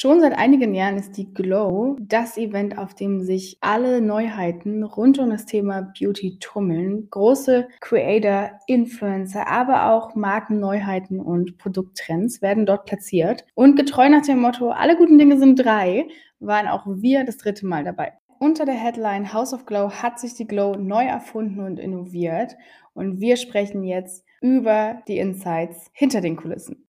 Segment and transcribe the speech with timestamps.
[0.00, 5.18] Schon seit einigen Jahren ist die Glow das Event, auf dem sich alle Neuheiten rund
[5.18, 7.08] um das Thema Beauty tummeln.
[7.10, 13.44] Große Creator, Influencer, aber auch Markenneuheiten und Produkttrends werden dort platziert.
[13.56, 16.06] Und getreu nach dem Motto, alle guten Dinge sind drei,
[16.38, 18.12] waren auch wir das dritte Mal dabei.
[18.38, 22.56] Unter der Headline House of Glow hat sich die Glow neu erfunden und innoviert.
[22.94, 26.86] Und wir sprechen jetzt über die Insights hinter den Kulissen.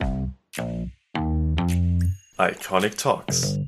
[2.41, 3.59] Iconic Talks.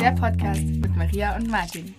[0.00, 1.94] Der Podcast mit Maria und Martin.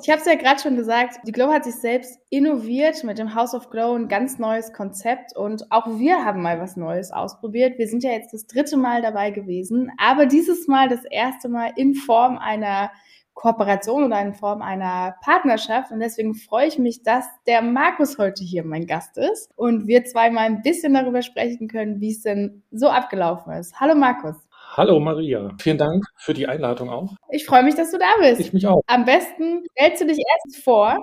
[0.00, 3.34] Ich habe es ja gerade schon gesagt, die Glow hat sich selbst innoviert mit dem
[3.34, 7.76] House of Glow, ein ganz neues Konzept und auch wir haben mal was Neues ausprobiert.
[7.76, 11.72] Wir sind ja jetzt das dritte Mal dabei gewesen, aber dieses Mal das erste Mal
[11.74, 12.92] in Form einer
[13.34, 15.90] Kooperation oder in Form einer Partnerschaft.
[15.90, 20.04] Und deswegen freue ich mich, dass der Markus heute hier mein Gast ist und wir
[20.04, 23.78] zwei mal ein bisschen darüber sprechen können, wie es denn so abgelaufen ist.
[23.78, 24.36] Hallo Markus.
[24.76, 27.14] Hallo Maria, vielen Dank für die Einladung auch.
[27.30, 28.40] Ich freue mich, dass du da bist.
[28.40, 28.80] Ich mich auch.
[28.86, 30.98] Am besten stellst du dich erst vor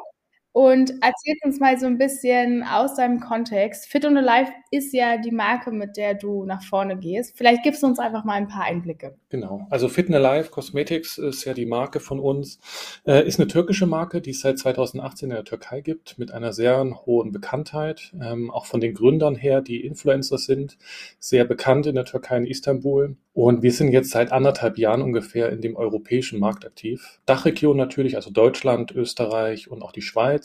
[0.54, 3.88] und erzähl uns mal so ein bisschen aus deinem Kontext.
[3.88, 7.38] Fit und Alive ist ja die Marke, mit der du nach vorne gehst.
[7.38, 9.16] Vielleicht gibst du uns einfach mal ein paar Einblicke.
[9.30, 9.66] Genau.
[9.70, 12.60] Also Fit and Alive Cosmetics ist ja die Marke von uns.
[13.06, 16.52] Äh, ist eine türkische Marke, die es seit 2018 in der Türkei gibt, mit einer
[16.52, 18.12] sehr hohen Bekanntheit.
[18.22, 20.78] Ähm, auch von den Gründern her, die Influencer sind,
[21.20, 23.16] sehr bekannt in der Türkei in Istanbul.
[23.34, 27.20] Und wir sind jetzt seit anderthalb Jahren ungefähr in dem europäischen Markt aktiv.
[27.26, 30.41] Dachregion natürlich, also Deutschland, Österreich und auch die Schweiz,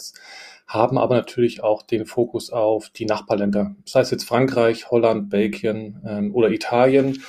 [0.67, 6.03] haben aber natürlich auch den Fokus auf die Nachbarländer, sei es jetzt Frankreich, Holland, Belgien
[6.07, 7.23] ähm, oder Italien,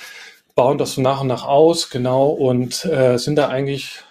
[0.55, 4.03] bauen das so nach und nach aus, genau, und äh, sind da eigentlich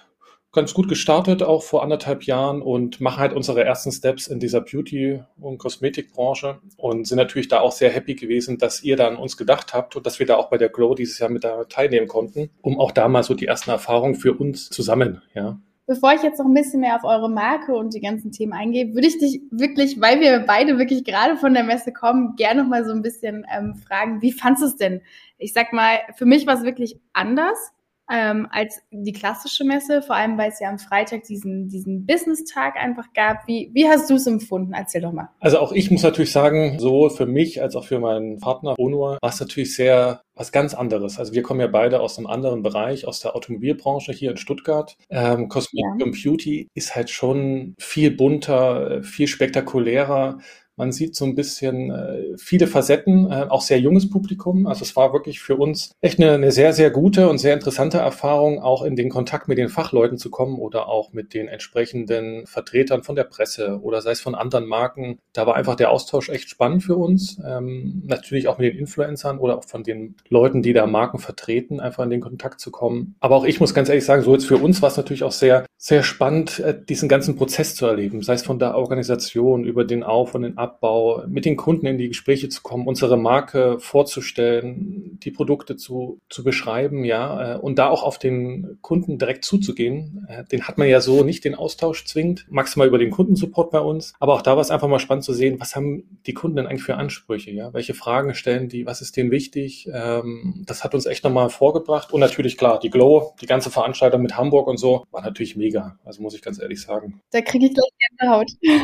[0.56, 4.62] ganz gut gestartet, auch vor anderthalb Jahren und machen halt unsere ersten Steps in dieser
[4.62, 9.16] Beauty- und Kosmetikbranche und sind natürlich da auch sehr happy gewesen, dass ihr da an
[9.16, 11.64] uns gedacht habt und dass wir da auch bei der Glow dieses Jahr mit da
[11.64, 15.58] teilnehmen konnten, um auch da mal so die ersten Erfahrungen für uns zu sammeln, ja.
[15.86, 18.92] Bevor ich jetzt noch ein bisschen mehr auf eure Marke und die ganzen Themen eingehe,
[18.94, 22.68] würde ich dich wirklich, weil wir beide wirklich gerade von der Messe kommen, gerne noch
[22.68, 25.00] mal so ein bisschen ähm, fragen, wie fandest du es denn?
[25.38, 27.72] Ich sag mal, für mich war es wirklich anders
[28.10, 32.76] ähm, als die klassische Messe, vor allem weil es ja am Freitag diesen, diesen Business-Tag
[32.76, 33.46] einfach gab.
[33.46, 34.72] Wie, wie hast du es empfunden?
[34.72, 35.28] Erzähl doch mal.
[35.40, 39.18] Also auch ich muss natürlich sagen, sowohl für mich als auch für meinen Partner Onur
[39.20, 41.18] war es natürlich sehr was ganz anderes.
[41.18, 44.96] Also wir kommen ja beide aus einem anderen Bereich, aus der Automobilbranche hier in Stuttgart.
[45.10, 46.06] Ähm, Cosmetic ja.
[46.06, 50.38] und Beauty ist halt schon viel bunter, viel spektakulärer.
[50.76, 54.66] Man sieht so ein bisschen äh, viele Facetten, äh, auch sehr junges Publikum.
[54.66, 57.96] Also es war wirklich für uns echt eine, eine sehr, sehr gute und sehr interessante
[57.96, 62.46] Erfahrung, auch in den Kontakt mit den Fachleuten zu kommen oder auch mit den entsprechenden
[62.46, 65.18] Vertretern von der Presse oder sei es von anderen Marken.
[65.32, 67.40] Da war einfach der Austausch echt spannend für uns.
[67.42, 71.80] Ähm, natürlich auch mit den Influencern oder auch von den Leuten, die da Marken vertreten,
[71.80, 73.16] einfach in den Kontakt zu kommen.
[73.20, 75.32] Aber auch ich muss ganz ehrlich sagen, so jetzt für uns war es natürlich auch
[75.32, 78.20] sehr, sehr spannend, äh, diesen ganzen Prozess zu erleben.
[78.20, 81.86] Sei es von der Organisation über den Auf- und den Ab Abbau, mit den Kunden
[81.86, 87.58] in die Gespräche zu kommen, unsere Marke vorzustellen, die Produkte zu, zu beschreiben, ja, äh,
[87.58, 90.26] und da auch auf den Kunden direkt zuzugehen.
[90.28, 93.80] Äh, den hat man ja so nicht den Austausch zwingend, maximal über den Kundensupport bei
[93.80, 94.14] uns.
[94.18, 96.66] Aber auch da war es einfach mal spannend zu sehen, was haben die Kunden denn
[96.66, 97.72] eigentlich für Ansprüche, ja?
[97.72, 99.88] Welche Fragen stellen die, was ist denen wichtig?
[99.92, 102.12] Ähm, das hat uns echt nochmal vorgebracht.
[102.12, 105.98] Und natürlich klar, die Glow, die ganze Veranstaltung mit Hamburg und so, war natürlich mega.
[106.04, 107.20] Also muss ich ganz ehrlich sagen.
[107.30, 108.50] Da kriege ich gleich Gänsehaut.
[108.60, 108.82] Ja.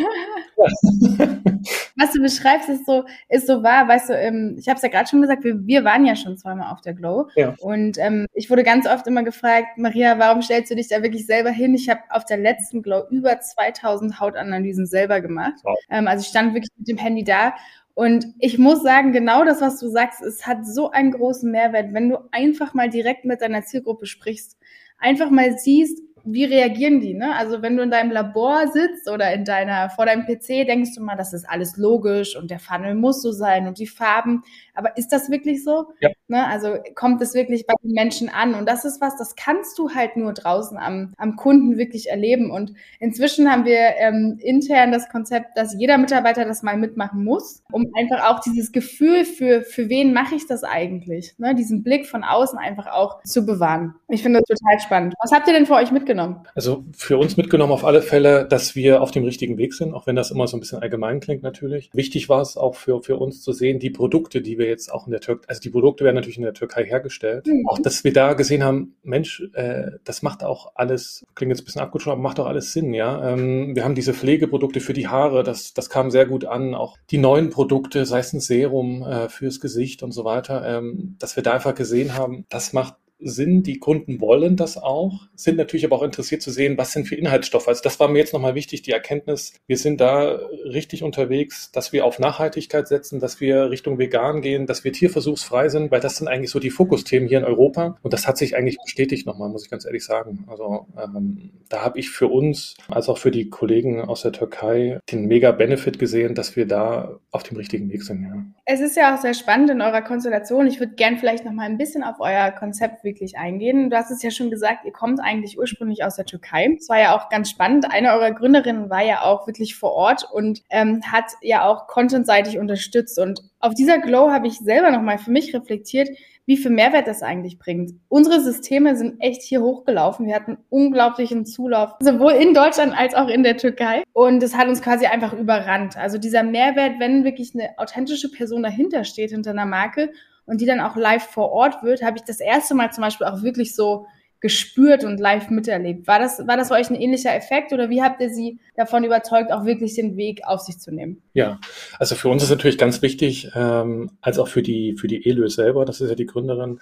[1.96, 3.88] was du beschreibst, ist so, ist so wahr.
[3.88, 6.36] Weißt du, ähm, ich habe es ja gerade schon gesagt, wir, wir waren ja schon
[6.36, 7.28] zweimal auf der Glow.
[7.36, 7.54] Ja.
[7.60, 11.26] Und ähm, ich wurde ganz oft immer gefragt, Maria, warum stellst du dich da wirklich
[11.26, 11.74] selber hin?
[11.74, 15.60] Ich habe auf der letzten Glow über 2000 Hautanalysen selber gemacht.
[15.62, 15.78] Wow.
[15.90, 17.54] Ähm, also ich stand wirklich mit dem Handy da
[17.94, 21.92] und ich muss sagen, genau das, was du sagst, es hat so einen großen Mehrwert,
[21.92, 24.56] wenn du einfach mal direkt mit deiner Zielgruppe sprichst,
[24.98, 27.14] einfach mal siehst, wie reagieren die?
[27.14, 27.34] Ne?
[27.34, 31.02] Also wenn du in deinem Labor sitzt oder in deiner vor deinem PC, denkst du
[31.02, 34.42] mal, das ist alles logisch und der Funnel muss so sein und die Farben.
[34.74, 35.86] Aber ist das wirklich so?
[36.00, 36.10] Ja.
[36.28, 36.46] Ne?
[36.46, 38.54] Also kommt es wirklich bei den Menschen an?
[38.54, 42.50] Und das ist was, das kannst du halt nur draußen am, am Kunden wirklich erleben.
[42.50, 47.62] Und inzwischen haben wir ähm, intern das Konzept, dass jeder Mitarbeiter das mal mitmachen muss,
[47.72, 51.34] um einfach auch dieses Gefühl für, für wen mache ich das eigentlich?
[51.38, 51.54] Ne?
[51.54, 53.94] Diesen Blick von außen einfach auch zu bewahren.
[54.08, 55.14] Ich finde das total spannend.
[55.20, 56.11] Was habt ihr denn für euch mitgebracht?
[56.12, 56.46] Mitgenommen?
[56.54, 60.06] Also für uns mitgenommen auf alle Fälle, dass wir auf dem richtigen Weg sind, auch
[60.06, 61.90] wenn das immer so ein bisschen allgemein klingt natürlich.
[61.92, 65.06] Wichtig war es auch für, für uns zu sehen, die Produkte, die wir jetzt auch
[65.06, 67.46] in der Türkei, also die Produkte werden natürlich in der Türkei hergestellt.
[67.46, 67.66] Mhm.
[67.68, 71.64] Auch, dass wir da gesehen haben, Mensch, äh, das macht auch alles, klingt jetzt ein
[71.64, 73.32] bisschen abgeschlossen, aber macht auch alles Sinn, ja.
[73.32, 76.74] Ähm, wir haben diese Pflegeprodukte für die Haare, das, das kam sehr gut an.
[76.74, 81.16] Auch die neuen Produkte, sei es ein Serum äh, fürs Gesicht und so weiter, ähm,
[81.18, 85.56] dass wir da einfach gesehen haben, das macht Sinn, die Kunden wollen das auch, sind
[85.56, 87.68] natürlich aber auch interessiert zu sehen, was sind für Inhaltsstoffe.
[87.68, 91.92] Also das war mir jetzt nochmal wichtig, die Erkenntnis, wir sind da richtig unterwegs, dass
[91.92, 96.16] wir auf Nachhaltigkeit setzen, dass wir Richtung vegan gehen, dass wir tierversuchsfrei sind, weil das
[96.16, 97.96] sind eigentlich so die Fokusthemen hier in Europa.
[98.02, 100.44] Und das hat sich eigentlich bestätigt nochmal, muss ich ganz ehrlich sagen.
[100.48, 105.00] Also ähm, da habe ich für uns, als auch für die Kollegen aus der Türkei,
[105.10, 108.22] den mega Benefit gesehen, dass wir da auf dem richtigen Weg sind.
[108.22, 108.44] Ja.
[108.64, 110.66] Es ist ja auch sehr spannend in eurer Konstellation.
[110.66, 113.90] Ich würde gern vielleicht nochmal ein bisschen auf euer Konzept wirklich eingehen.
[113.90, 116.74] Du hast es ja schon gesagt, ihr kommt eigentlich ursprünglich aus der Türkei.
[116.78, 117.86] Es war ja auch ganz spannend.
[117.90, 122.58] Eine eurer Gründerinnen war ja auch wirklich vor Ort und ähm, hat ja auch contentseitig
[122.58, 123.18] unterstützt.
[123.18, 126.08] Und auf dieser Glow habe ich selber nochmal für mich reflektiert,
[126.46, 127.92] wie viel Mehrwert das eigentlich bringt.
[128.08, 130.26] Unsere Systeme sind echt hier hochgelaufen.
[130.26, 134.02] Wir hatten unglaublichen Zulauf, sowohl in Deutschland als auch in der Türkei.
[134.12, 135.96] Und es hat uns quasi einfach überrannt.
[135.96, 140.12] Also dieser Mehrwert, wenn wirklich eine authentische Person dahinter steht, hinter einer Marke
[140.46, 143.26] und die dann auch live vor Ort wird, habe ich das erste Mal zum Beispiel
[143.26, 144.06] auch wirklich so
[144.42, 146.08] gespürt und live miterlebt.
[146.08, 149.04] War das, war das für euch ein ähnlicher Effekt oder wie habt ihr sie davon
[149.04, 151.22] überzeugt, auch wirklich den Weg auf sich zu nehmen?
[151.32, 151.60] Ja,
[152.00, 155.48] also für uns ist natürlich ganz wichtig, ähm, als auch für die, für die ELÖ
[155.48, 156.80] selber, das ist ja die Gründerin,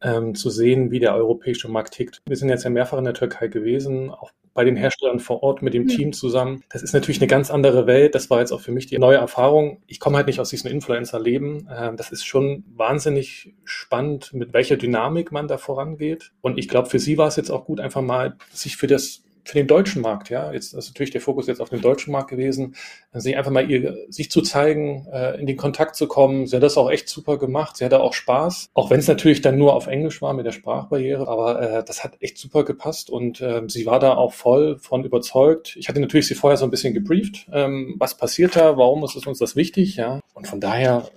[0.00, 2.22] ähm, zu sehen, wie der europäische Markt tickt.
[2.26, 5.62] Wir sind jetzt ja mehrfach in der Türkei gewesen, auch bei den Herstellern vor Ort
[5.62, 5.88] mit dem mhm.
[5.88, 6.62] Team zusammen.
[6.70, 8.14] Das ist natürlich eine ganz andere Welt.
[8.14, 9.82] Das war jetzt auch für mich die neue Erfahrung.
[9.86, 11.68] Ich komme halt nicht aus diesem Influencer-Leben.
[11.74, 16.32] Ähm, das ist schon wahnsinnig spannend, mit welcher Dynamik man da vorangeht.
[16.40, 19.22] Und ich glaube, für sie war es jetzt auch gut, einfach mal sich für das
[19.44, 22.30] für den deutschen Markt, ja, jetzt ist natürlich der Fokus jetzt auf den deutschen Markt
[22.30, 22.76] gewesen,
[23.12, 26.46] sich einfach mal ihr, sich zu zeigen, äh, in den Kontakt zu kommen.
[26.46, 27.76] Sie hat das auch echt super gemacht.
[27.76, 30.52] Sie hatte auch Spaß, auch wenn es natürlich dann nur auf Englisch war mit der
[30.52, 34.78] Sprachbarriere, aber äh, das hat echt super gepasst und äh, sie war da auch voll
[34.78, 35.76] von überzeugt.
[35.76, 39.16] Ich hatte natürlich sie vorher so ein bisschen gebrieft, ähm, was passiert da, warum ist
[39.16, 41.08] es uns das wichtig, ja, und von daher,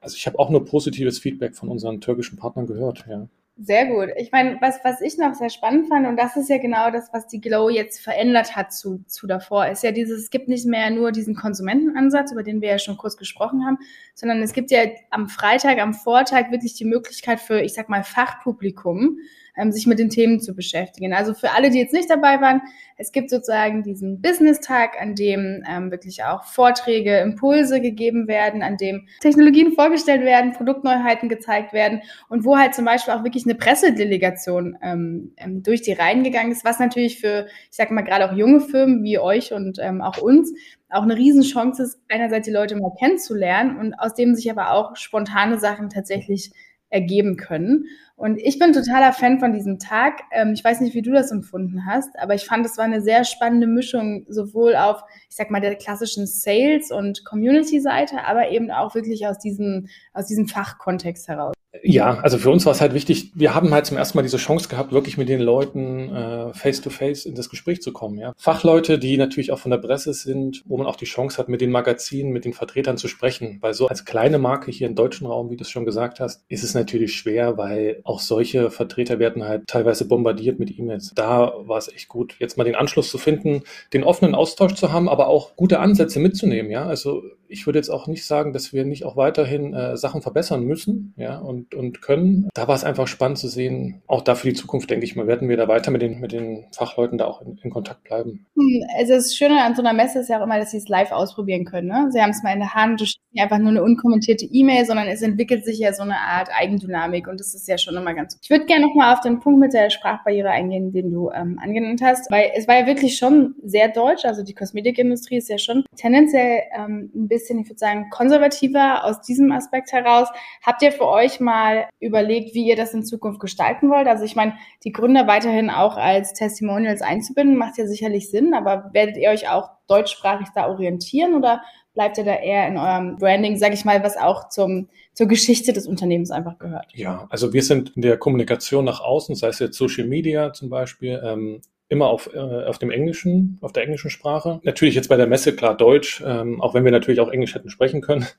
[0.00, 3.28] also ich habe auch nur positives Feedback von unseren türkischen Partnern gehört, ja.
[3.62, 4.08] Sehr gut.
[4.16, 7.12] Ich meine, was, was ich noch sehr spannend fand, und das ist ja genau das,
[7.12, 10.64] was die Glow jetzt verändert hat zu, zu davor, ist ja dieses, es gibt nicht
[10.64, 13.76] mehr nur diesen Konsumentenansatz, über den wir ja schon kurz gesprochen haben,
[14.14, 18.02] sondern es gibt ja am Freitag, am Vortag wirklich die Möglichkeit für, ich sag mal,
[18.02, 19.18] Fachpublikum,
[19.60, 21.12] ähm, sich mit den Themen zu beschäftigen.
[21.12, 22.62] Also für alle, die jetzt nicht dabei waren,
[22.96, 28.76] es gibt sozusagen diesen Business-Tag, an dem ähm, wirklich auch Vorträge, Impulse gegeben werden, an
[28.76, 33.54] dem Technologien vorgestellt werden, Produktneuheiten gezeigt werden und wo halt zum Beispiel auch wirklich eine
[33.54, 38.30] Pressedelegation ähm, ähm, durch die Reihen gegangen ist, was natürlich für, ich sag mal, gerade
[38.30, 40.52] auch junge Firmen wie euch und ähm, auch uns
[40.90, 44.96] auch eine Riesenchance ist, einerseits die Leute mal kennenzulernen und aus dem sich aber auch
[44.96, 46.52] spontane Sachen tatsächlich
[46.90, 47.86] ergeben können.
[48.16, 50.20] Und ich bin totaler Fan von diesem Tag.
[50.32, 53.00] Ähm, ich weiß nicht, wie du das empfunden hast, aber ich fand, es war eine
[53.00, 58.70] sehr spannende Mischung, sowohl auf, ich sag mal, der klassischen Sales- und Community-Seite, aber eben
[58.70, 61.54] auch wirklich aus diesem, aus diesem Fachkontext heraus.
[61.82, 64.38] Ja, also für uns war es halt wichtig, wir haben halt zum ersten Mal diese
[64.38, 68.18] Chance gehabt, wirklich mit den Leuten äh, face-to-face in das Gespräch zu kommen.
[68.18, 68.32] Ja.
[68.36, 71.60] Fachleute, die natürlich auch von der Presse sind, wo man auch die Chance hat, mit
[71.60, 73.58] den Magazinen, mit den Vertretern zu sprechen.
[73.60, 76.42] Weil so als kleine Marke hier im deutschen Raum, wie du es schon gesagt hast,
[76.48, 81.12] ist es natürlich schwer, weil auch solche Vertreter werden halt teilweise bombardiert mit E-Mails.
[81.14, 83.62] Da war es echt gut, jetzt mal den Anschluss zu finden,
[83.92, 86.70] den offenen Austausch zu haben, aber auch gute Ansätze mitzunehmen.
[86.72, 90.22] Ja, also ich würde jetzt auch nicht sagen, dass wir nicht auch weiterhin äh, Sachen
[90.22, 92.48] verbessern müssen ja, und, und können.
[92.54, 95.26] Da war es einfach spannend zu sehen, auch da für die Zukunft, denke ich mal,
[95.26, 98.46] werden wir da weiter mit den, mit den Fachleuten da auch in, in Kontakt bleiben.
[98.56, 100.88] Hm, also das Schöne an so einer Messe ist ja auch immer, dass sie es
[100.88, 101.88] live ausprobieren können.
[101.88, 102.08] Ne?
[102.10, 105.22] Sie haben es mal in der Hand, nicht einfach nur eine unkommentierte E-Mail, sondern es
[105.22, 108.40] entwickelt sich ja so eine Art Eigendynamik und das ist ja schon immer ganz gut.
[108.44, 112.02] Ich würde gerne nochmal auf den Punkt mit der Sprachbarriere eingehen, den du ähm, angenannt
[112.02, 115.84] hast, weil es war ja wirklich schon sehr deutsch, also die Kosmetikindustrie ist ja schon
[115.96, 120.28] tendenziell ähm, ein bisschen, ich würde sagen, konservativer aus diesem Aspekt heraus.
[120.64, 124.08] Habt ihr für euch mal überlegt, wie ihr das in Zukunft gestalten wollt?
[124.08, 128.90] Also ich meine, die Gründer weiterhin auch als Testimonials einzubinden, macht ja sicherlich Sinn, aber
[128.92, 131.62] werdet ihr euch auch deutschsprachig da orientieren oder
[131.94, 135.72] bleibt ihr da eher in eurem Branding, sage ich mal, was auch zum, zur Geschichte
[135.72, 136.86] des Unternehmens einfach gehört?
[136.94, 140.70] Ja, also wir sind in der Kommunikation nach außen, sei es jetzt Social Media zum
[140.70, 144.60] Beispiel, ähm, immer auf, äh, auf dem Englischen, auf der englischen Sprache.
[144.62, 147.68] Natürlich jetzt bei der Messe klar Deutsch, ähm, auch wenn wir natürlich auch Englisch hätten
[147.68, 148.26] sprechen können.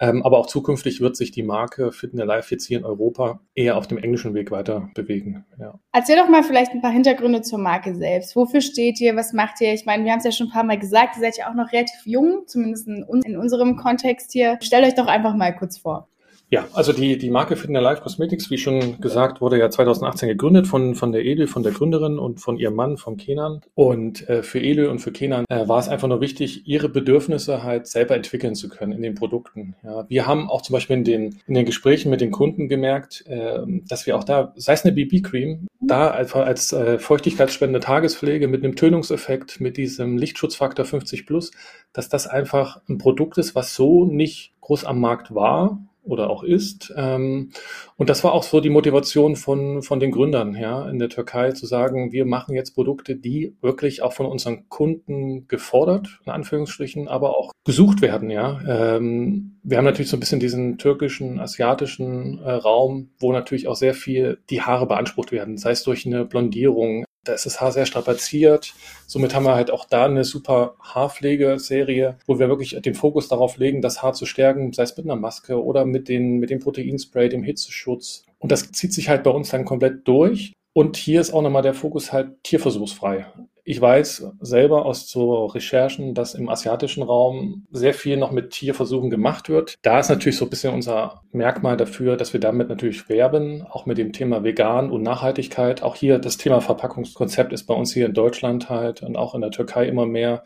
[0.00, 3.40] Ähm, aber auch zukünftig wird sich die Marke Fit in Life jetzt hier in Europa
[3.54, 5.44] eher auf dem englischen Weg weiter bewegen.
[5.60, 5.78] Ja.
[5.92, 8.34] Erzähl doch mal vielleicht ein paar Hintergründe zur Marke selbst.
[8.34, 9.14] Wofür steht ihr?
[9.14, 9.72] Was macht ihr?
[9.72, 11.54] Ich meine, wir haben es ja schon ein paar Mal gesagt, ihr seid ja auch
[11.54, 14.58] noch relativ jung, zumindest in, in unserem Kontext hier.
[14.60, 16.08] Stellt euch doch einfach mal kurz vor.
[16.52, 20.28] Ja, also die, die Marke Fit in Life Cosmetics, wie schon gesagt, wurde ja 2018
[20.28, 23.62] gegründet von, von der Edel, von der Gründerin und von ihrem Mann, vom Kenan.
[23.74, 27.62] Und äh, für Edel und für Kenan äh, war es einfach nur wichtig, ihre Bedürfnisse
[27.62, 29.76] halt selber entwickeln zu können in den Produkten.
[29.82, 33.24] Ja, wir haben auch zum Beispiel in den, in den Gesprächen mit den Kunden gemerkt,
[33.28, 38.46] äh, dass wir auch da, sei es eine BB-Cream, da einfach als äh, feuchtigkeitsspendende Tagespflege
[38.46, 41.50] mit einem Tönungseffekt, mit diesem Lichtschutzfaktor 50 plus,
[41.94, 46.42] dass das einfach ein Produkt ist, was so nicht groß am Markt war oder auch
[46.42, 46.92] ist.
[46.96, 47.50] Ähm,
[47.96, 51.52] und das war auch so die Motivation von, von den Gründern ja, in der Türkei
[51.52, 57.08] zu sagen, wir machen jetzt Produkte, die wirklich auch von unseren Kunden gefordert, in Anführungsstrichen,
[57.08, 58.30] aber auch gesucht werden.
[58.30, 58.60] Ja.
[58.66, 63.76] Ähm, wir haben natürlich so ein bisschen diesen türkischen, asiatischen äh, Raum, wo natürlich auch
[63.76, 67.72] sehr viel die Haare beansprucht werden, sei es durch eine Blondierung, da ist das Haar
[67.72, 68.74] sehr strapaziert.
[69.06, 73.58] Somit haben wir halt auch da eine super Haarpflegeserie, wo wir wirklich den Fokus darauf
[73.58, 76.60] legen, das Haar zu stärken, sei es mit einer Maske oder mit, den, mit dem
[76.60, 78.24] Proteinspray, dem Hitzeschutz.
[78.38, 80.52] Und das zieht sich halt bei uns dann komplett durch.
[80.74, 83.26] Und hier ist auch nochmal der Fokus halt tierversuchsfrei.
[83.64, 89.08] Ich weiß selber aus so Recherchen, dass im asiatischen Raum sehr viel noch mit Tierversuchen
[89.08, 89.76] gemacht wird.
[89.82, 93.86] Da ist natürlich so ein bisschen unser Merkmal dafür, dass wir damit natürlich werben, auch
[93.86, 95.82] mit dem Thema Vegan und Nachhaltigkeit.
[95.84, 99.42] Auch hier das Thema Verpackungskonzept ist bei uns hier in Deutschland halt und auch in
[99.42, 100.42] der Türkei immer mehr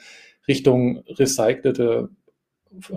[0.46, 2.11] Richtung recycelte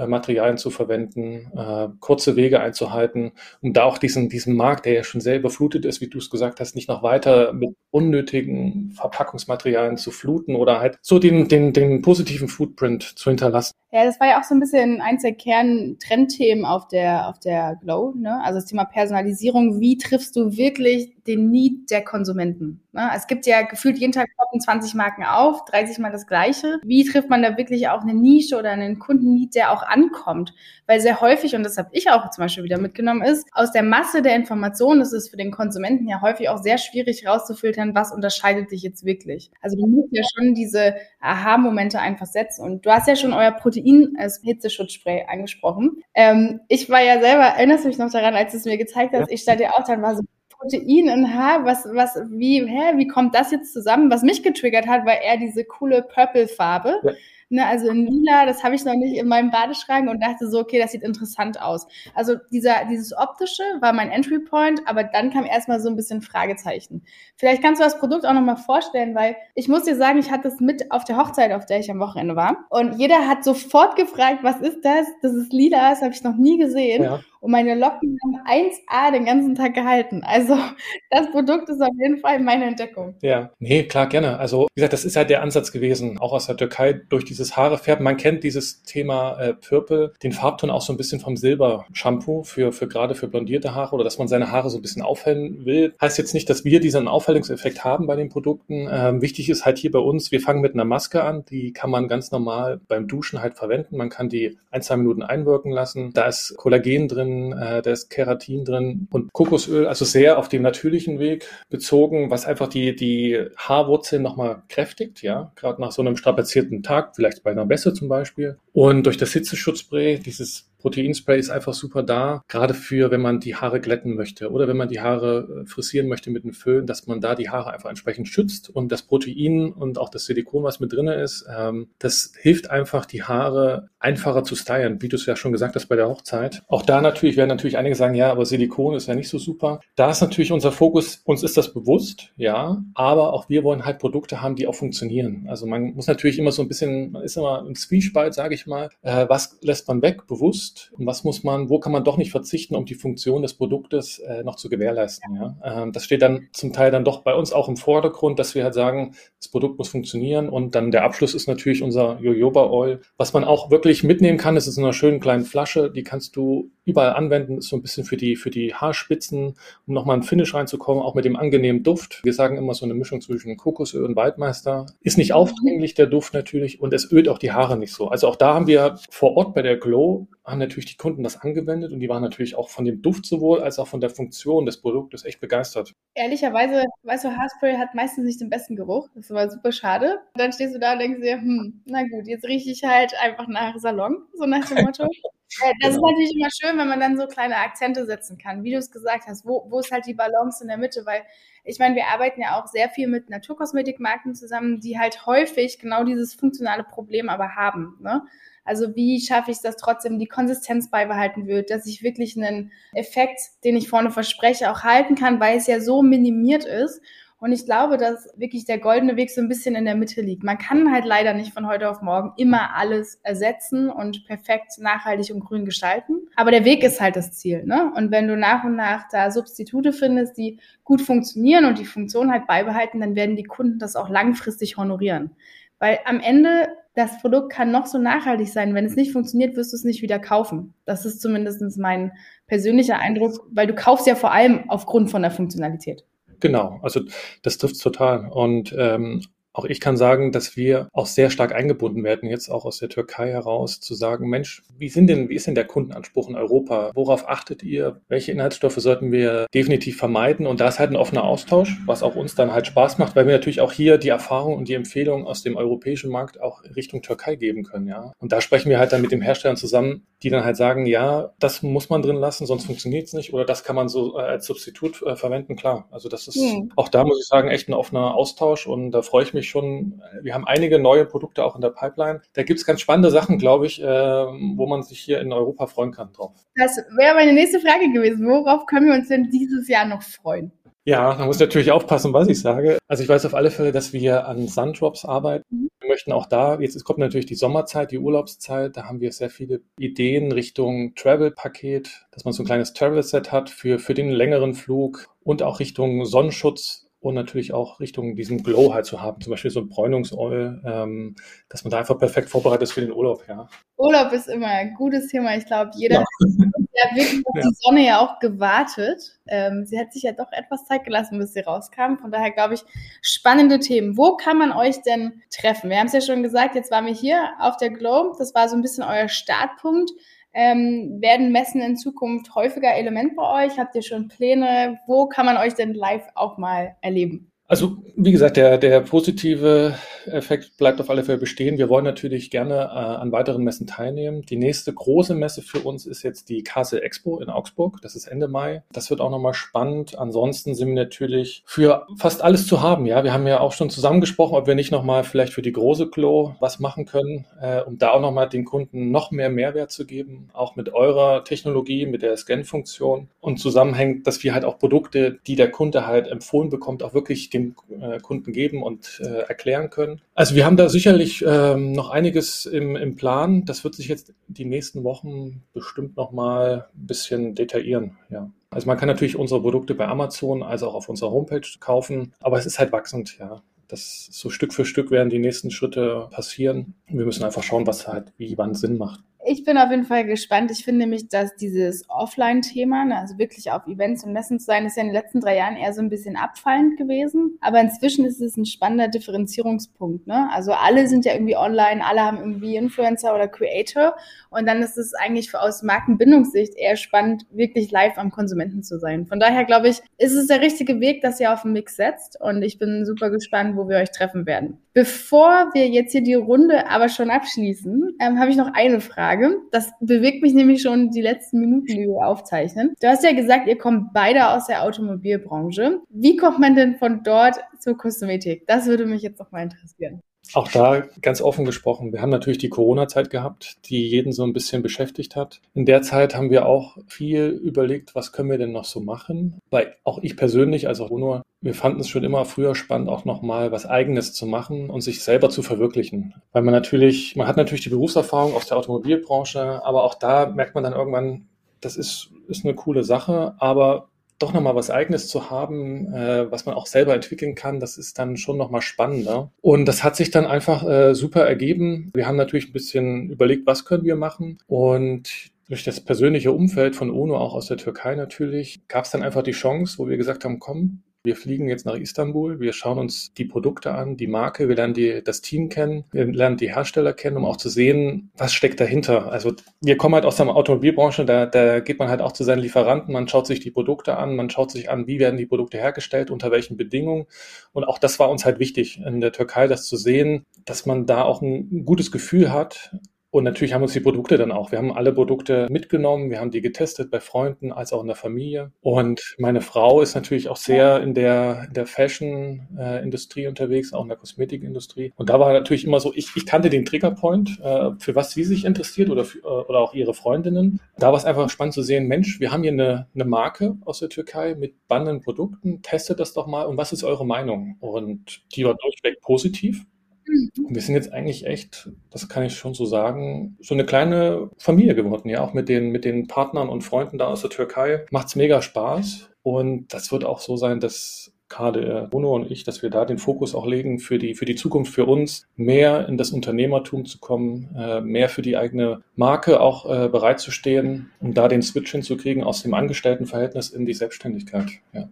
[0.07, 3.31] Materialien zu verwenden, äh, kurze Wege einzuhalten,
[3.61, 6.29] um da auch diesen, diesen Markt, der ja schon sehr überflutet ist, wie du es
[6.29, 11.73] gesagt hast, nicht noch weiter mit unnötigen Verpackungsmaterialien zu fluten oder halt so den, den,
[11.73, 13.73] den positiven Footprint zu hinterlassen.
[13.91, 17.75] Ja, das war ja auch so ein bisschen eins der Kern-Trendthemen auf der, auf der
[17.81, 18.39] Glow, ne?
[18.43, 19.79] Also das Thema Personalisierung.
[19.79, 22.81] Wie triffst du wirklich den Need der Konsumenten?
[22.91, 23.09] Ne?
[23.15, 24.27] Es gibt ja gefühlt jeden Tag
[24.59, 26.79] 20 Marken auf, 30 mal das Gleiche.
[26.83, 30.53] Wie trifft man da wirklich auch eine Nische oder einen Kundennied, der auch ankommt?
[30.87, 33.83] Weil sehr häufig, und das habe ich auch zum Beispiel wieder mitgenommen, ist, aus der
[33.83, 38.11] Masse der Informationen ist es für den Konsumenten ja häufig auch sehr schwierig rauszufiltern, was
[38.11, 39.51] unterscheidet sich jetzt wirklich.
[39.61, 42.63] Also du musst ja schon diese Aha-Momente einfach setzen.
[42.63, 46.03] Und du hast ja schon euer Protein Protein als Hitzeschutzspray angesprochen.
[46.13, 49.13] Ähm, ich war ja selber, erinnerst du mich noch daran, als du es mir gezeigt
[49.13, 49.33] hast, ja.
[49.33, 50.23] ich stand ja auch dann, war so,
[50.59, 54.11] Protein in Haar, was, was, wie, hä, wie kommt das jetzt zusammen?
[54.11, 56.99] Was mich getriggert hat, war eher diese coole Purple-Farbe.
[57.03, 57.11] Ja.
[57.51, 60.59] Ne, also in lila, das habe ich noch nicht in meinem Badeschrank und dachte so,
[60.59, 61.87] okay, das sieht interessant aus.
[62.13, 66.21] Also dieser, dieses optische war mein Entry Point, aber dann kam erstmal so ein bisschen
[66.21, 67.03] Fragezeichen.
[67.37, 70.47] Vielleicht kannst du das Produkt auch nochmal vorstellen, weil ich muss dir sagen, ich hatte
[70.47, 72.65] es mit auf der Hochzeit, auf der ich am Wochenende war.
[72.69, 75.07] Und jeder hat sofort gefragt, was ist das?
[75.23, 77.01] Das ist lila, das habe ich noch nie gesehen.
[77.01, 77.19] Ja.
[77.39, 80.23] Und meine Locken haben 1A den ganzen Tag gehalten.
[80.23, 80.57] Also
[81.09, 83.15] das Produkt ist auf jeden Fall meine Entdeckung.
[83.21, 84.37] Ja, nee, klar, gerne.
[84.39, 87.55] Also wie gesagt, das ist halt der Ansatz gewesen, auch aus der Türkei durch dieses
[87.55, 88.03] Haarefärben.
[88.03, 92.71] Man kennt dieses Thema äh, Purple, den Farbton auch so ein bisschen vom Silber-Shampoo für,
[92.71, 95.93] für gerade für blondierte Haare oder dass man seine Haare so ein bisschen aufhellen will.
[96.01, 98.87] Heißt jetzt nicht, dass wir diesen Aufhellungseffekt haben bei den Produkten.
[98.91, 101.89] Ähm, wichtig ist halt hier bei uns, wir fangen mit einer Maske an, die kann
[101.89, 103.97] man ganz normal beim Duschen halt verwenden.
[103.97, 106.11] Man kann die ein, zwei Minuten einwirken lassen.
[106.13, 110.49] Da ist Kollagen drin, drin, äh, da ist Keratin drin und Kokosöl, also sehr auf
[110.49, 116.01] den natürlichen Weg bezogen, was einfach die, die Haarwurzeln nochmal kräftigt, ja, gerade nach so
[116.01, 118.57] einem strapazierten Tag, vielleicht bei einer Bässe zum Beispiel.
[118.73, 123.55] Und durch das Hitzeschutzspray, dieses Proteinspray ist einfach super da, gerade für, wenn man die
[123.55, 127.05] Haare glätten möchte oder wenn man die Haare äh, frisieren möchte mit einem Föhn, dass
[127.05, 130.79] man da die Haare einfach entsprechend schützt und das Protein und auch das Silikon, was
[130.79, 135.25] mit drinne ist, ähm, das hilft einfach, die Haare einfacher zu stylen, wie du es
[135.25, 136.63] ja schon gesagt hast bei der Hochzeit.
[136.67, 139.81] Auch da natürlich werden natürlich einige sagen, ja, aber Silikon ist ja nicht so super.
[139.95, 143.99] Da ist natürlich unser Fokus, uns ist das bewusst, ja, aber auch wir wollen halt
[143.99, 145.45] Produkte haben, die auch funktionieren.
[145.49, 148.65] Also man muss natürlich immer so ein bisschen, man ist immer im Zwiespalt, sage ich
[148.65, 152.17] mal, äh, was lässt man weg, bewusst und was muss man, wo kann man doch
[152.17, 155.35] nicht verzichten, um die Funktion des Produktes äh, noch zu gewährleisten.
[155.35, 155.55] Ja?
[155.63, 158.63] Ähm, das steht dann zum Teil dann doch bei uns auch im Vordergrund, dass wir
[158.63, 163.01] halt sagen, das Produkt muss funktionieren und dann der Abschluss ist natürlich unser Jojoba Oil,
[163.17, 164.57] was man auch wirklich mitnehmen kann.
[164.57, 168.03] Ist in einer schönen kleinen Flasche, die kannst du überall anwenden, ist so ein bisschen
[168.03, 169.55] für die, für die Haarspitzen,
[169.87, 172.21] um nochmal einen Finish reinzukommen, auch mit dem angenehmen Duft.
[172.23, 174.87] Wir sagen immer so eine Mischung zwischen Kokosöl und Waldmeister.
[175.01, 178.09] Ist nicht aufdringlich, der Duft natürlich, und es ölt auch die Haare nicht so.
[178.09, 181.23] Also auch da haben wir vor Ort bei der Glow, haben haben natürlich die Kunden
[181.23, 184.09] das angewendet und die waren natürlich auch von dem Duft sowohl als auch von der
[184.09, 185.93] Funktion des Produktes echt begeistert.
[186.15, 189.07] Ehrlicherweise, weißt du, Haarspray hat meistens nicht den besten Geruch.
[189.15, 190.19] Das war super schade.
[190.33, 193.13] Und dann stehst du da und denkst dir, hm, na gut, jetzt rieche ich halt
[193.21, 195.07] einfach nach Salon, so nach dem Motto.
[195.63, 196.07] Äh, das genau.
[196.07, 198.91] ist natürlich immer schön, wenn man dann so kleine Akzente setzen kann, wie du es
[198.91, 199.47] gesagt hast.
[199.47, 201.07] Wo, wo ist halt die Balance in der Mitte?
[201.07, 201.23] Weil
[201.63, 206.03] ich meine, wir arbeiten ja auch sehr viel mit Naturkosmetikmarken zusammen, die halt häufig genau
[206.03, 207.97] dieses funktionale Problem aber haben.
[207.99, 208.21] Ne?
[208.69, 212.71] Also wie schaffe ich es, dass trotzdem die Konsistenz beibehalten wird, dass ich wirklich einen
[212.93, 217.01] Effekt, den ich vorne verspreche, auch halten kann, weil es ja so minimiert ist.
[217.39, 220.43] Und ich glaube, dass wirklich der goldene Weg so ein bisschen in der Mitte liegt.
[220.43, 225.33] Man kann halt leider nicht von heute auf morgen immer alles ersetzen und perfekt nachhaltig
[225.33, 226.27] und grün gestalten.
[226.35, 227.63] Aber der Weg ist halt das Ziel.
[227.63, 227.91] Ne?
[227.95, 232.31] Und wenn du nach und nach da Substitute findest, die gut funktionieren und die Funktion
[232.31, 235.31] halt beibehalten, dann werden die Kunden das auch langfristig honorieren.
[235.79, 236.67] Weil am Ende
[236.99, 238.75] das Produkt kann noch so nachhaltig sein.
[238.75, 240.73] Wenn es nicht funktioniert, wirst du es nicht wieder kaufen.
[240.85, 242.11] Das ist zumindest mein
[242.47, 246.03] persönlicher Eindruck, weil du kaufst ja vor allem aufgrund von der Funktionalität.
[246.41, 247.01] Genau, also
[247.41, 248.29] das trifft total.
[248.29, 249.21] Und ähm,
[249.59, 252.87] auch ich kann sagen, dass wir auch sehr stark eingebunden werden, jetzt auch aus der
[252.87, 256.91] Türkei heraus, zu sagen, Mensch, wie sind denn, wie ist denn der Kundenanspruch in Europa?
[256.95, 257.99] Worauf achtet ihr?
[258.07, 260.47] Welche Inhaltsstoffe sollten wir definitiv vermeiden?
[260.47, 263.27] Und da ist halt ein offener Austausch, was auch uns dann halt Spaß macht, weil
[263.27, 267.01] wir natürlich auch hier die Erfahrung und die Empfehlung aus dem europäischen Markt auch Richtung
[267.01, 268.13] Türkei geben können, ja.
[268.17, 271.31] Und da sprechen wir halt dann mit dem Herstellern zusammen, die dann halt sagen, ja,
[271.39, 274.21] das muss man drin lassen, sonst funktioniert es nicht, oder das kann man so äh,
[274.21, 275.87] als Substitut äh, verwenden, klar.
[275.91, 276.71] Also das ist hm.
[276.75, 280.01] auch da muss ich sagen, echt ein offener Austausch und da freue ich mich schon,
[280.21, 282.21] wir haben einige neue Produkte auch in der Pipeline.
[282.33, 285.67] Da gibt es ganz spannende Sachen, glaube ich, äh, wo man sich hier in Europa
[285.67, 286.33] freuen kann drauf.
[286.55, 288.27] Das wäre meine nächste Frage gewesen.
[288.27, 290.51] Worauf können wir uns denn dieses Jahr noch freuen?
[290.85, 292.77] Ja, man muss natürlich aufpassen, was ich sage.
[292.87, 295.45] Also ich weiß auf alle Fälle, dass wir an Sundrops arbeiten.
[295.49, 295.69] Mhm.
[295.81, 299.29] Wir möchten auch da, jetzt kommt natürlich die Sommerzeit, die Urlaubszeit, da haben wir sehr
[299.29, 304.53] viele Ideen Richtung Travel-Paket, dass man so ein kleines Travel-Set hat für, für den längeren
[304.53, 309.31] Flug und auch Richtung Sonnenschutz und natürlich auch Richtung diesen Glow halt zu haben, zum
[309.31, 311.15] Beispiel so ein Bräunungsoil, ähm,
[311.49, 313.47] dass man da einfach perfekt vorbereitet ist für den Urlaub, ja.
[313.77, 315.35] Urlaub ist immer ein gutes Thema.
[315.37, 316.05] Ich glaube, jeder ja.
[316.83, 317.41] hat wirklich auf ja.
[317.41, 319.19] die Sonne ja auch gewartet.
[319.27, 321.97] Ähm, sie hat sich ja doch etwas Zeit gelassen, bis sie rauskam.
[321.99, 322.63] Von daher glaube ich,
[323.01, 323.97] spannende Themen.
[323.97, 325.69] Wo kann man euch denn treffen?
[325.69, 328.15] Wir haben es ja schon gesagt, jetzt waren wir hier auf der Glow.
[328.17, 329.91] Das war so ein bisschen euer Startpunkt.
[330.33, 333.57] Ähm, werden Messen in Zukunft häufiger Element bei euch?
[333.57, 334.79] Habt ihr schon Pläne?
[334.85, 337.28] Wo kann man euch denn live auch mal erleben?
[337.49, 339.73] Also wie gesagt, der, der positive
[340.05, 341.57] Effekt bleibt auf alle Fälle bestehen.
[341.57, 344.21] Wir wollen natürlich gerne äh, an weiteren Messen teilnehmen.
[344.21, 347.79] Die nächste große Messe für uns ist jetzt die Castle Expo in Augsburg.
[347.81, 348.61] Das ist Ende Mai.
[348.71, 349.97] Das wird auch nochmal spannend.
[349.97, 352.85] Ansonsten sind wir natürlich für fast alles zu haben.
[352.85, 355.89] Ja, wir haben ja auch schon zusammengesprochen, ob wir nicht nochmal vielleicht für die große
[355.89, 359.87] Klo was machen können, äh, um da auch nochmal den Kunden noch mehr Mehrwert zu
[359.87, 365.19] geben, auch mit eurer Technologie, mit der Scan-Funktion und zusammenhängt, dass wir halt auch Produkte,
[365.25, 367.38] die der Kunde halt empfohlen bekommt, auch wirklich den
[367.81, 370.01] äh, Kunden geben und äh, erklären können.
[370.15, 373.45] Also wir haben da sicherlich ähm, noch einiges im, im Plan.
[373.45, 377.97] Das wird sich jetzt die nächsten Wochen bestimmt noch mal ein bisschen detaillieren.
[378.09, 378.29] Ja.
[378.51, 382.37] Also man kann natürlich unsere Produkte bei Amazon als auch auf unserer Homepage kaufen, aber
[382.37, 383.41] es ist halt wachsend, ja.
[383.67, 386.73] Das so Stück für Stück werden die nächsten Schritte passieren.
[386.87, 389.03] Wir müssen einfach schauen, was halt wie wann Sinn macht.
[389.25, 390.49] Ich bin auf jeden Fall gespannt.
[390.49, 394.65] Ich finde nämlich, dass dieses Offline-Thema, ne, also wirklich auf Events und Messen zu sein,
[394.65, 397.37] ist ja in den letzten drei Jahren eher so ein bisschen abfallend gewesen.
[397.41, 400.07] Aber inzwischen ist es ein spannender Differenzierungspunkt.
[400.07, 400.29] Ne?
[400.31, 403.97] Also alle sind ja irgendwie online, alle haben irgendwie Influencer oder Creator.
[404.29, 409.05] Und dann ist es eigentlich aus Markenbindungssicht eher spannend, wirklich live am Konsumenten zu sein.
[409.05, 412.19] Von daher glaube ich, ist es der richtige Weg, dass ihr auf den Mix setzt.
[412.21, 414.59] Und ich bin super gespannt, wo wir euch treffen werden.
[414.73, 419.08] Bevor wir jetzt hier die Runde aber schon abschließen, ähm, habe ich noch eine Frage.
[419.51, 422.75] Das bewegt mich nämlich schon die letzten Minuten, die wir aufzeichnen.
[422.81, 425.81] Du hast ja gesagt, ihr kommt beide aus der Automobilbranche.
[425.89, 428.45] Wie kommt man denn von dort zur Kosmetik?
[428.47, 430.01] Das würde mich jetzt noch mal interessieren.
[430.33, 434.33] Auch da ganz offen gesprochen, wir haben natürlich die Corona-Zeit gehabt, die jeden so ein
[434.33, 435.41] bisschen beschäftigt hat.
[435.55, 439.39] In der Zeit haben wir auch viel überlegt, was können wir denn noch so machen.
[439.49, 443.05] Weil auch ich persönlich, also auch nur, wir fanden es schon immer früher spannend, auch
[443.05, 446.13] nochmal was Eigenes zu machen und sich selber zu verwirklichen.
[446.33, 450.55] Weil man natürlich, man hat natürlich die Berufserfahrung aus der Automobilbranche, aber auch da merkt
[450.55, 451.27] man dann irgendwann,
[451.61, 456.45] das ist, ist eine coole Sache, aber doch nochmal was Eigenes zu haben, äh, was
[456.45, 459.31] man auch selber entwickeln kann, das ist dann schon nochmal spannender.
[459.39, 461.89] Und das hat sich dann einfach äh, super ergeben.
[461.93, 464.39] Wir haben natürlich ein bisschen überlegt, was können wir machen.
[464.45, 469.03] Und durch das persönliche Umfeld von UNO, auch aus der Türkei natürlich, gab es dann
[469.03, 472.77] einfach die Chance, wo wir gesagt haben, komm, Wir fliegen jetzt nach Istanbul, wir schauen
[472.77, 476.53] uns die Produkte an, die Marke, wir lernen die, das Team kennen, wir lernen die
[476.53, 479.09] Hersteller kennen, um auch zu sehen, was steckt dahinter.
[479.09, 482.39] Also wir kommen halt aus der Automobilbranche, da, da geht man halt auch zu seinen
[482.39, 485.57] Lieferanten, man schaut sich die Produkte an, man schaut sich an, wie werden die Produkte
[485.57, 487.05] hergestellt, unter welchen Bedingungen.
[487.53, 490.85] Und auch das war uns halt wichtig in der Türkei, das zu sehen, dass man
[490.85, 492.75] da auch ein gutes Gefühl hat,
[493.11, 494.51] und natürlich haben uns die Produkte dann auch.
[494.51, 497.95] Wir haben alle Produkte mitgenommen, wir haben die getestet bei Freunden als auch in der
[497.95, 498.51] Familie.
[498.61, 503.89] Und meine Frau ist natürlich auch sehr in der, in der Fashion-Industrie unterwegs, auch in
[503.89, 504.93] der Kosmetikindustrie.
[504.95, 508.23] Und da war natürlich immer so, ich, ich kannte den Triggerpoint, äh, für was sie
[508.23, 510.59] sich interessiert oder, für, äh, oder auch ihre Freundinnen.
[510.77, 513.79] Da war es einfach spannend zu sehen, Mensch, wir haben hier eine, eine Marke aus
[513.79, 517.57] der Türkei mit spannenden Produkten, testet das doch mal und was ist eure Meinung?
[517.59, 519.65] Und die war durchweg positiv.
[520.09, 520.31] Mhm.
[520.49, 524.75] Wir sind jetzt eigentlich echt, das kann ich schon so sagen, so eine kleine Familie
[524.75, 527.85] geworden, ja, auch mit den, mit den Partnern und Freunden da aus der Türkei.
[527.91, 529.09] Macht's mega Spaß.
[529.21, 532.97] Und das wird auch so sein, dass gerade Bruno und ich, dass wir da den
[532.97, 536.97] Fokus auch legen für die, für die Zukunft für uns, mehr in das Unternehmertum zu
[536.97, 542.23] kommen, äh, mehr für die eigene Marke auch äh, bereitzustehen, um da den Switch hinzukriegen
[542.23, 544.47] aus dem Angestelltenverhältnis in die Selbstständigkeit.
[544.73, 544.89] Ja.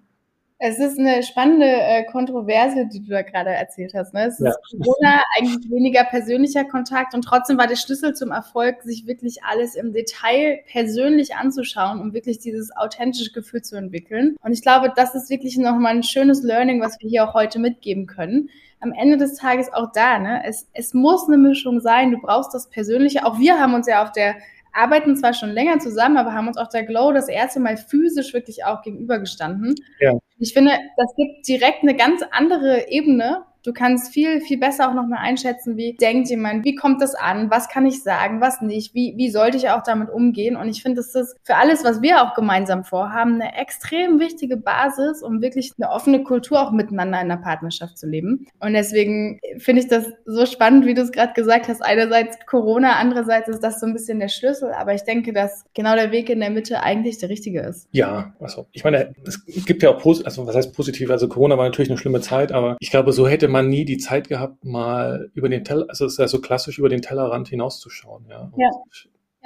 [0.60, 4.14] Es ist eine spannende äh, Kontroverse, die du da gerade erzählt hast.
[4.16, 4.26] Ne?
[4.26, 4.50] Es ja.
[4.50, 9.44] ist Corona eigentlich weniger persönlicher Kontakt und trotzdem war der Schlüssel zum Erfolg, sich wirklich
[9.44, 14.36] alles im Detail persönlich anzuschauen, um wirklich dieses authentische Gefühl zu entwickeln.
[14.42, 17.60] Und ich glaube, das ist wirklich nochmal ein schönes Learning, was wir hier auch heute
[17.60, 18.50] mitgeben können.
[18.80, 20.42] Am Ende des Tages auch da, ne?
[20.44, 22.12] Es, es muss eine Mischung sein.
[22.12, 23.26] Du brauchst das Persönliche.
[23.26, 24.36] Auch wir haben uns ja auf der
[24.74, 28.34] arbeiten zwar schon länger zusammen, aber haben uns auch der Glow das erste Mal physisch
[28.34, 29.76] wirklich auch gegenübergestanden.
[30.00, 30.14] Ja.
[30.40, 34.94] Ich finde, das gibt direkt eine ganz andere Ebene Du kannst viel, viel besser auch
[34.94, 38.94] nochmal einschätzen, wie denkt jemand, wie kommt das an, was kann ich sagen, was nicht,
[38.94, 40.56] wie, wie sollte ich auch damit umgehen.
[40.56, 44.56] Und ich finde, das ist für alles, was wir auch gemeinsam vorhaben, eine extrem wichtige
[44.56, 48.48] Basis, um wirklich eine offene Kultur auch miteinander in der Partnerschaft zu leben.
[48.62, 51.82] Und deswegen finde ich das so spannend, wie du es gerade gesagt hast.
[51.82, 54.72] Einerseits Corona, andererseits ist das so ein bisschen der Schlüssel.
[54.72, 57.90] Aber ich denke, dass genau der Weg in der Mitte eigentlich der richtige ist.
[57.92, 61.12] Ja, also ich meine, es gibt ja auch, also was heißt positiv?
[61.12, 63.86] Also Corona war natürlich eine schlimme Zeit, aber ich glaube, so hätte man man nie
[63.86, 67.02] die Zeit gehabt, mal über den Teller, also es ist ja so klassisch, über den
[67.02, 68.26] Tellerrand hinauszuschauen.
[68.30, 68.52] Ja.
[68.58, 68.70] ja.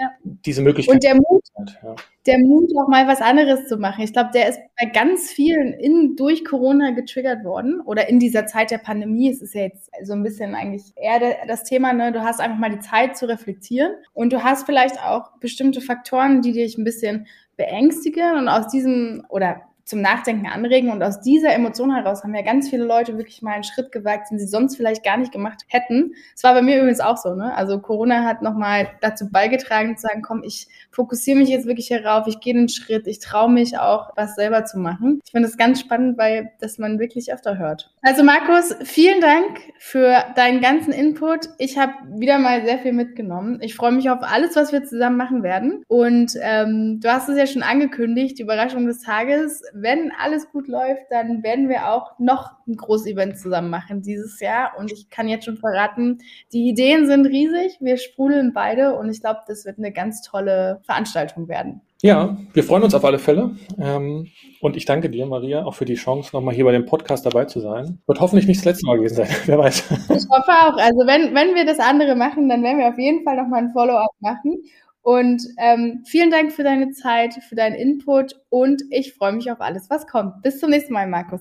[0.02, 0.10] Ja.
[0.24, 0.96] Diese Möglichkeit.
[0.96, 1.44] Und der Mut,
[1.84, 1.96] ja.
[2.26, 4.04] der Mut, auch mal was anderes zu machen.
[4.04, 8.48] Ich glaube, der ist bei ganz vielen in, durch Corona getriggert worden oder in dieser
[8.48, 9.30] Zeit der Pandemie.
[9.30, 12.12] Es ist ja jetzt so ein bisschen eigentlich eher das Thema, ne?
[12.12, 16.42] du hast einfach mal die Zeit zu reflektieren und du hast vielleicht auch bestimmte Faktoren,
[16.42, 20.92] die dich ein bisschen beängstigen und aus diesem oder zum Nachdenken anregen.
[20.92, 24.32] Und aus dieser Emotion heraus haben ja ganz viele Leute wirklich mal einen Schritt gewagt,
[24.32, 26.14] den sie sonst vielleicht gar nicht gemacht hätten.
[26.36, 27.36] Es war bei mir übrigens auch so.
[27.36, 27.56] Ne?
[27.56, 32.28] Also Corona hat nochmal dazu beigetragen zu sagen, komm, ich fokussiere mich jetzt wirklich hierauf,
[32.28, 35.22] ich gehe einen Schritt, ich traue mich auch, was selber zu machen.
[35.26, 37.92] Ich finde es ganz spannend, weil das man wirklich öfter hört.
[38.02, 41.50] Also Markus, vielen Dank für deinen ganzen Input.
[41.58, 43.60] Ich habe wieder mal sehr viel mitgenommen.
[43.62, 45.84] Ich freue mich auf alles, was wir zusammen machen werden.
[45.88, 50.68] Und ähm, du hast es ja schon angekündigt, die Überraschung des Tages wenn alles gut
[50.68, 54.74] läuft, dann werden wir auch noch ein großes Event zusammen machen dieses Jahr.
[54.78, 56.20] Und ich kann jetzt schon verraten,
[56.54, 57.78] die Ideen sind riesig.
[57.80, 61.82] Wir sprudeln beide und ich glaube, das wird eine ganz tolle Veranstaltung werden.
[62.04, 63.52] Ja, wir freuen uns auf alle Fälle.
[63.80, 64.28] Ähm,
[64.60, 67.46] und ich danke dir, Maria, auch für die Chance, nochmal hier bei dem Podcast dabei
[67.46, 68.00] zu sein.
[68.08, 69.92] Wird hoffentlich nicht das letzte Mal gewesen sein, wer weiß.
[69.92, 70.78] Ich hoffe auch.
[70.78, 73.72] Also wenn, wenn wir das andere machen, dann werden wir auf jeden Fall nochmal ein
[73.72, 74.64] Follow-up machen.
[75.02, 79.60] Und ähm, vielen Dank für deine Zeit, für deinen Input und ich freue mich auf
[79.60, 80.44] alles, was kommt.
[80.44, 81.40] Bis zum nächsten Mal, Markus.